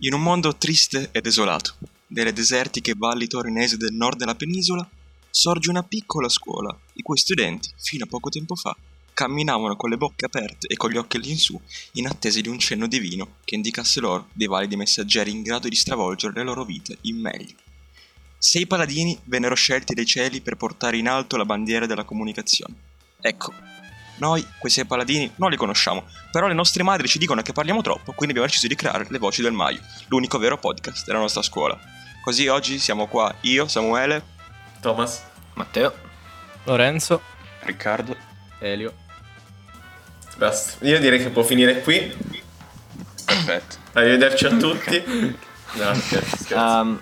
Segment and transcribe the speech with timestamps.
[0.00, 4.86] In un mondo triste e desolato, delle desertiche valli torinesi del nord della penisola,
[5.30, 8.76] sorge una piccola scuola, i cui studenti, fino a poco tempo fa,
[9.14, 11.58] camminavano con le bocche aperte e con gli occhi all'insù,
[11.92, 15.74] in attesa di un cenno divino che indicasse loro dei validi messaggeri in grado di
[15.74, 17.54] stravolgere le loro vite in meglio.
[18.36, 22.74] Sei paladini vennero scelti dai cieli per portare in alto la bandiera della comunicazione.
[23.18, 23.50] Ecco,
[24.18, 27.82] noi quei sei paladini non li conosciamo, però le nostre madri ci dicono che parliamo
[27.82, 31.42] troppo, quindi abbiamo deciso di creare Le Voci del Maio, l'unico vero podcast della nostra
[31.42, 31.78] scuola.
[32.22, 34.22] Così oggi siamo qua io, Samuele,
[34.80, 35.22] Thomas,
[35.54, 35.92] Matteo,
[36.64, 37.20] Lorenzo,
[37.60, 38.16] Riccardo,
[38.58, 38.92] Elio.
[40.36, 40.84] basta.
[40.84, 42.14] Io direi che può finire qui.
[43.24, 43.76] perfetto.
[43.92, 45.02] Arrivederci a tutti.
[45.72, 46.54] No, scherzo, scherzo.
[46.54, 47.00] Ehm,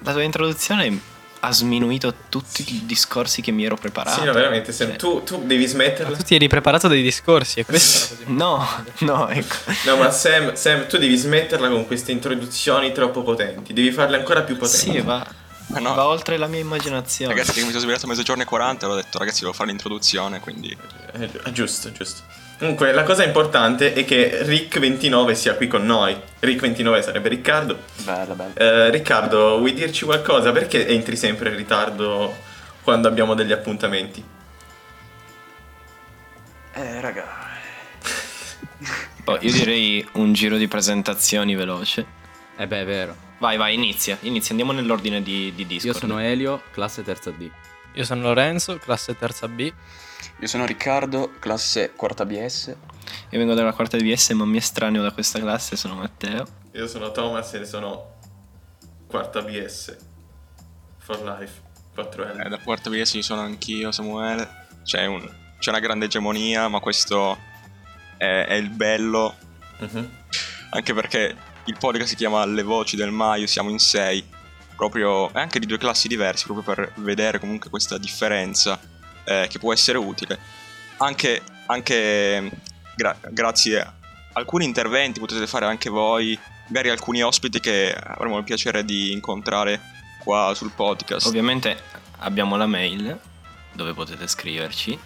[0.00, 1.00] la tua introduzione
[1.40, 4.20] ha sminuito tutti i discorsi che mi ero preparato.
[4.20, 6.16] sì, no, veramente, Cioè, tu, tu devi smetterla.
[6.16, 8.16] Tu ti eri preparato dei discorsi e così.
[8.26, 8.66] No,
[9.00, 9.54] no, ecco.
[9.84, 13.72] No, ma Sam, Sam, tu devi smetterla con queste introduzioni troppo potenti.
[13.72, 14.90] Devi farle ancora più potenti.
[14.92, 15.24] Sì, va,
[15.68, 15.94] Ma no.
[15.94, 17.32] va oltre la mia immaginazione.
[17.32, 19.68] ragazzi che mi sono svegliato a mezzogiorno e 40 e ho detto ragazzi devo fare
[19.70, 20.76] l'introduzione, quindi...
[21.12, 22.22] Eh, gi- giusto, giusto.
[22.58, 26.16] Comunque, la cosa importante è che Rick29 sia qui con noi.
[26.40, 27.78] Rick29 sarebbe Riccardo.
[28.02, 28.54] Bella, bella.
[28.54, 30.52] Eh, Riccardo, vuoi dirci qualcosa?
[30.52, 32.34] Perché entri sempre in ritardo
[32.82, 34.24] quando abbiamo degli appuntamenti?
[36.72, 37.24] Eh, raga.
[39.24, 42.06] Oh, io direi un giro di presentazioni veloce.
[42.56, 43.16] Eh beh, è vero.
[43.38, 44.16] Vai, vai, inizia.
[44.20, 45.98] Inizia, andiamo nell'ordine di, di Io Discord.
[45.98, 47.50] sono Elio, classe terza D.
[47.94, 49.70] Io sono Lorenzo, classe terza B.
[50.38, 52.66] Io sono Riccardo, classe quarta BS.
[53.30, 56.46] Io vengo dalla quarta BS, ma mi estraneo da questa classe, sono Matteo.
[56.72, 58.16] Io sono Thomas e sono
[59.06, 59.96] quarta BS.
[60.98, 61.64] For life.
[61.96, 62.44] 4L.
[62.44, 64.66] Eh, da quarta BS ci sono anch'io, Samuele.
[64.84, 67.38] C'è, un- c'è una grande egemonia, ma questo
[68.18, 69.34] è, è il bello.
[69.78, 70.10] Mhm.
[70.70, 74.22] Anche perché il podcast si chiama Le Voci del Maio, siamo in sei.
[74.76, 78.78] Proprio, anche di due classi diverse, proprio per vedere comunque questa differenza
[79.26, 80.38] eh, che può essere utile.
[80.98, 82.50] Anche, anche
[82.94, 83.92] gra- grazie a
[84.36, 86.38] alcuni interventi potete fare anche voi,
[86.68, 89.80] magari alcuni ospiti che avremo il piacere di incontrare
[90.22, 91.26] qua sul podcast.
[91.26, 91.82] Ovviamente
[92.18, 93.18] abbiamo la mail
[93.72, 94.98] dove potete scriverci,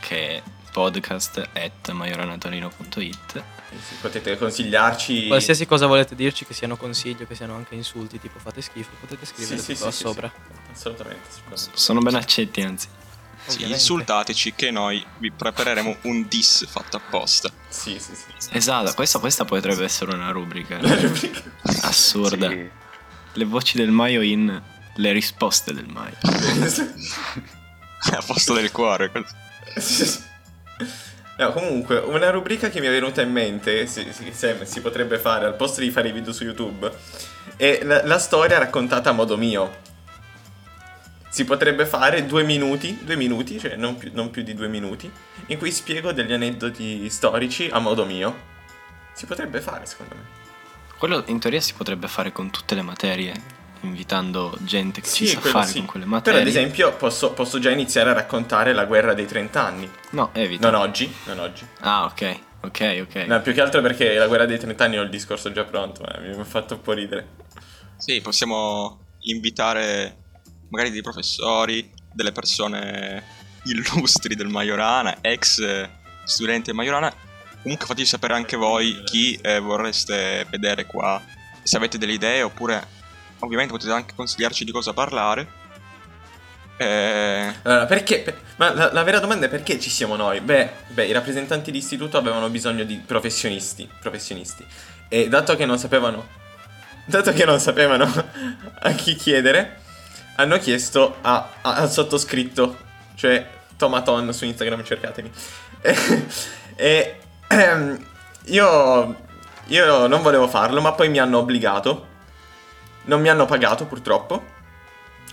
[0.00, 0.42] che è
[0.72, 5.26] podcast.maioranatolino.it Sì, Potete consigliarci.
[5.26, 9.26] Qualsiasi cosa volete dirci, che siano consigli, che siano anche insulti, tipo fate schifo, potete
[9.26, 10.30] scrivere Sì, sì, qua sì, sì, sopra.
[10.72, 11.28] Assolutamente.
[11.28, 11.80] assolutamente.
[11.80, 12.88] Sono ben accetti, anzi.
[13.46, 17.50] Sì, insultateci che noi vi prepareremo un diss fatto apposta.
[17.68, 18.48] Sì, sì, sì.
[18.52, 20.78] Esatto, questa, questa potrebbe essere una rubrica
[21.82, 22.48] assurda.
[22.48, 22.70] Sì.
[23.36, 24.62] Le voci del Maio in
[24.96, 26.16] le risposte del Maio.
[28.12, 29.10] a posto del cuore.
[31.36, 35.46] No, comunque, una rubrica che mi è venuta in mente, si, si- si potrebbe fare
[35.46, 36.92] al posto di fare i video su YouTube,
[37.56, 39.82] è la, la storia raccontata a modo mio.
[41.34, 45.10] Si potrebbe fare due minuti, due minuti, cioè non più, non più di due minuti,
[45.46, 48.36] in cui spiego degli aneddoti storici a modo mio.
[49.14, 50.22] Si potrebbe fare, secondo me.
[50.96, 53.34] Quello in teoria si potrebbe fare con tutte le materie,
[53.80, 55.78] invitando gente che ci sa fare sì.
[55.78, 56.40] con quelle Però, materie.
[56.40, 59.90] ad esempio, posso, posso già iniziare a raccontare la guerra dei 30 anni.
[60.10, 60.70] No, evita.
[60.70, 61.66] Non oggi, non oggi.
[61.80, 63.14] Ah, ok, ok, ok.
[63.26, 66.00] No, più che altro perché la guerra dei 30 anni ho il discorso già pronto,
[66.02, 67.26] ma mi ha fatto un po' ridere.
[67.96, 70.22] Sì, possiamo invitare
[70.68, 73.22] magari dei professori, delle persone
[73.64, 75.88] illustri del Majorana, ex
[76.24, 77.12] studenti del Majorana.
[77.62, 81.20] Comunque fateci sapere anche voi chi eh, vorreste vedere qua,
[81.62, 82.86] se avete delle idee oppure
[83.38, 85.62] ovviamente potete anche consigliarci di cosa parlare.
[86.76, 88.20] Eh, Allora, perché?
[88.20, 90.40] per- ma la, la vera domanda è perché ci siamo noi?
[90.40, 94.64] Beh, beh, i rappresentanti di istituto avevano bisogno di professionisti, professionisti.
[95.08, 96.26] E dato che non sapevano,
[97.06, 98.04] dato che non sapevano
[98.80, 99.80] a chi chiedere,
[100.36, 102.76] hanno chiesto a- a- al sottoscritto,
[103.14, 103.46] cioè
[103.76, 105.30] Tomaton su Instagram, cercatemi.
[106.76, 108.04] E, e, ehm,
[108.46, 109.16] io,
[109.66, 112.06] io non volevo farlo, ma poi mi hanno obbligato.
[113.04, 114.44] Non mi hanno pagato, purtroppo.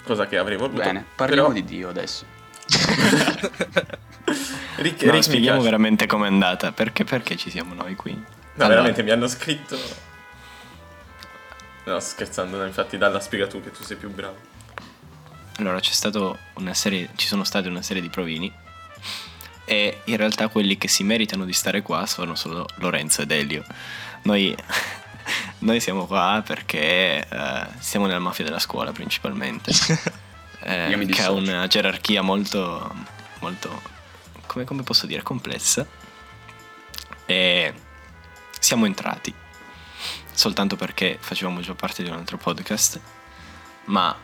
[0.04, 0.82] Cosa che avrei voluto.
[0.82, 2.26] Bene, parliamo però- di Dio adesso.
[4.78, 5.64] Rick, No, spieghiamo piace.
[5.64, 6.72] veramente com'è andata.
[6.72, 8.12] Perché, perché ci siamo noi qui?
[8.14, 8.24] No,
[8.56, 9.78] Allora, veramente mi hanno scritto.
[11.86, 14.36] No, scherzando, infatti dalla spiega tu che tu sei più bravo.
[15.58, 18.52] Allora, c'è stato una serie, ci sono state una serie di provini.
[19.66, 23.64] E in realtà quelli che si meritano di stare qua sono solo Lorenzo ed Elio.
[24.24, 24.56] Noi,
[25.60, 29.72] noi siamo qua perché eh, siamo nella mafia della scuola principalmente.
[30.64, 32.94] Eh, che ha una gerarchia molto,
[33.40, 33.82] molto,
[34.46, 35.84] come, come posso dire, complessa.
[37.26, 37.74] E
[38.60, 39.34] siamo entrati.
[40.34, 43.02] soltanto perché facevamo già parte di un altro podcast,
[43.86, 44.16] ma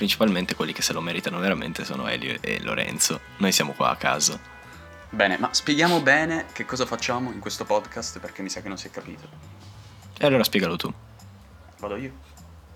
[0.00, 3.20] principalmente quelli che se lo meritano veramente sono Elio e Lorenzo.
[3.36, 4.40] Noi siamo qua a caso.
[5.10, 8.78] Bene, ma spieghiamo bene che cosa facciamo in questo podcast perché mi sa che non
[8.78, 9.28] si è capito.
[10.18, 10.90] E allora spiegalo tu.
[11.80, 12.12] Vado io?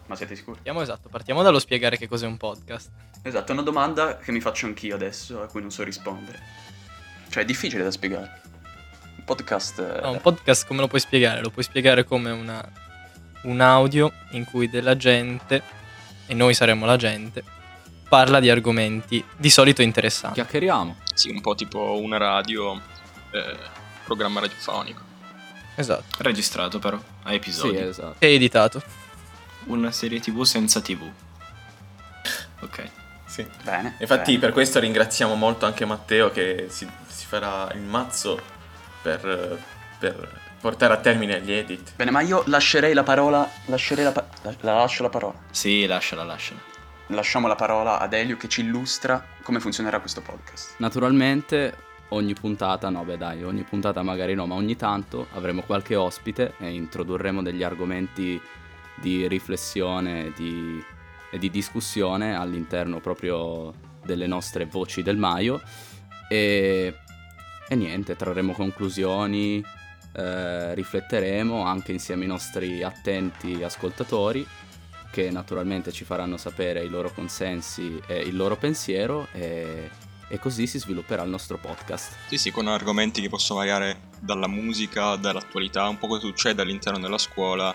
[0.05, 0.56] Ma siete sicuri?
[0.56, 2.91] Partiamo esatto, partiamo dallo spiegare che cos'è un podcast.
[3.23, 6.38] Esatto, è una domanda che mi faccio anch'io adesso a cui non so rispondere.
[7.31, 8.43] Cioè è difficile da spiegare.
[9.17, 9.79] Un podcast...
[9.79, 11.41] eh, No, un podcast come lo puoi spiegare?
[11.41, 12.62] Lo puoi spiegare come una,
[13.44, 15.62] un audio in cui della gente,
[16.26, 17.43] e noi saremo la gente,
[18.09, 20.41] parla di argomenti di solito interessanti.
[20.41, 20.97] Chiacchieriamo.
[21.15, 22.81] Sì, un po' tipo una radio,
[23.31, 23.56] eh,
[24.05, 25.03] programma radiofonico.
[25.76, 26.05] Esatto.
[26.19, 27.76] Registrato però, a Sì, episodi.
[27.79, 28.17] esatto.
[28.19, 28.82] E editato.
[29.65, 31.11] Una serie tv senza tv.
[32.61, 32.91] Ok.
[33.26, 33.44] Sì.
[33.62, 33.97] Bene.
[33.99, 34.38] Infatti bene.
[34.38, 38.41] per questo ringraziamo molto anche Matteo che si, si farà il mazzo
[39.03, 39.59] per,
[39.99, 41.93] per portare a termine gli edit.
[41.94, 43.46] Bene, ma io lascerei la parola...
[43.66, 44.12] Lascerei la...
[44.12, 45.34] pa- la, la lascio la parola.
[45.50, 46.58] Sì, lasciala, lasciala.
[47.08, 50.76] Lasciamo la parola ad Elio che ci illustra come funzionerà questo podcast.
[50.78, 51.76] Naturalmente
[52.08, 56.55] ogni puntata, no beh dai, ogni puntata magari no, ma ogni tanto avremo qualche ospite
[56.56, 58.40] e introdurremo degli argomenti
[58.94, 60.82] di riflessione di-
[61.31, 65.61] e di discussione all'interno proprio delle nostre voci del Maio
[66.26, 66.94] e,
[67.69, 69.62] e niente, trarremo conclusioni,
[70.14, 74.46] eh, rifletteremo anche insieme ai nostri attenti ascoltatori
[75.11, 79.88] che naturalmente ci faranno sapere i loro consensi e il loro pensiero e,
[80.26, 82.16] e così si svilupperà il nostro podcast.
[82.26, 86.99] Sì, sì, con argomenti che possono variare dalla musica, dall'attualità, un po' cosa succede all'interno
[86.99, 87.72] della scuola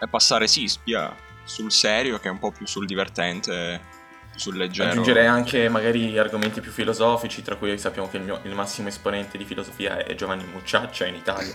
[0.00, 1.12] e passare, sì, spia
[1.42, 3.80] sul serio che è un po' più sul divertente,
[4.34, 4.90] sul leggero.
[4.90, 9.36] Aggiungerei anche magari argomenti più filosofici, tra cui sappiamo che il, mio- il massimo esponente
[9.36, 11.54] di filosofia è Giovanni Mucciaccia in Italia.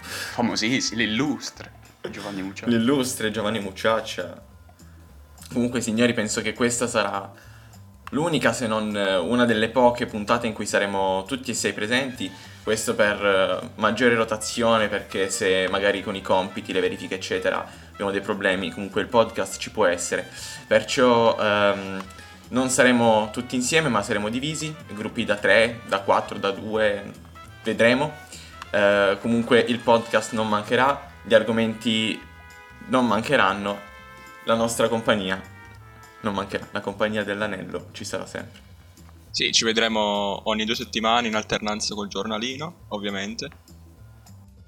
[0.00, 1.80] Famosissimo, l'illustre.
[2.10, 2.72] Giovanni Mucciari.
[2.72, 4.42] L'illustre Giovanni Mucciaccia.
[5.52, 7.30] Comunque, signori, penso che questa sarà
[8.12, 12.30] l'unica, se non eh, una delle poche puntate in cui saremo tutti e sei presenti.
[12.62, 18.10] Questo per eh, maggiore rotazione, perché se magari con i compiti, le verifiche, eccetera, abbiamo
[18.10, 20.28] dei problemi, comunque il podcast ci può essere.
[20.66, 22.02] Perciò ehm,
[22.48, 27.12] non saremo tutti insieme, ma saremo divisi, gruppi da 3, da 4, da 2,
[27.64, 28.12] vedremo.
[28.70, 32.20] Eh, comunque il podcast non mancherà, gli argomenti
[32.88, 33.90] non mancheranno,
[34.44, 35.51] la nostra compagnia
[36.22, 38.70] non mancherà, la compagnia dell'anello ci sarà sempre.
[39.30, 43.48] Sì, ci vedremo ogni due settimane in alternanza col giornalino, ovviamente.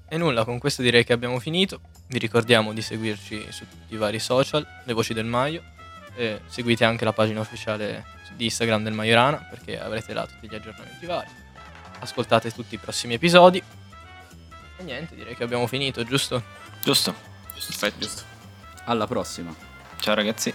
[0.07, 1.81] E nulla, con questo direi che abbiamo finito.
[2.07, 5.73] Vi ricordiamo di seguirci su tutti i vari social, le voci del Maio.
[6.15, 8.05] E seguite anche la pagina ufficiale
[8.35, 11.29] di Instagram del Maiorana perché avrete là tutti gli aggiornamenti vari.
[11.99, 13.61] Ascoltate tutti i prossimi episodi.
[14.77, 16.41] E niente, direi che abbiamo finito, giusto?
[16.83, 17.13] Giusto.
[17.53, 17.99] Perfetto.
[17.99, 18.23] Giusto?
[18.85, 19.53] Alla prossima!
[19.99, 20.53] Ciao ragazzi.